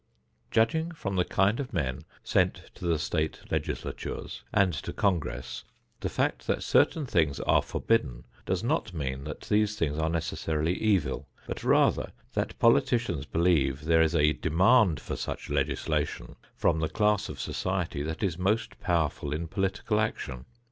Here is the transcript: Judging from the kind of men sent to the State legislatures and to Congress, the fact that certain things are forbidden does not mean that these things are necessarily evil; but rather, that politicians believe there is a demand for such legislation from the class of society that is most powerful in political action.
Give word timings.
Judging 0.49 0.91
from 0.91 1.15
the 1.15 1.23
kind 1.23 1.59
of 1.59 1.73
men 1.73 2.01
sent 2.23 2.63
to 2.73 2.87
the 2.87 2.97
State 2.97 3.39
legislatures 3.51 4.41
and 4.51 4.73
to 4.73 4.91
Congress, 4.91 5.63
the 5.99 6.09
fact 6.09 6.47
that 6.47 6.63
certain 6.63 7.05
things 7.05 7.39
are 7.41 7.61
forbidden 7.61 8.23
does 8.47 8.63
not 8.63 8.95
mean 8.95 9.25
that 9.25 9.41
these 9.41 9.77
things 9.77 9.99
are 9.99 10.09
necessarily 10.09 10.73
evil; 10.73 11.27
but 11.45 11.63
rather, 11.63 12.13
that 12.33 12.57
politicians 12.57 13.27
believe 13.27 13.85
there 13.85 14.01
is 14.01 14.15
a 14.15 14.33
demand 14.33 14.99
for 14.99 15.15
such 15.15 15.51
legislation 15.51 16.35
from 16.55 16.79
the 16.79 16.89
class 16.89 17.29
of 17.29 17.39
society 17.39 18.01
that 18.01 18.23
is 18.23 18.39
most 18.39 18.79
powerful 18.79 19.31
in 19.31 19.47
political 19.47 19.99
action. 19.99 20.45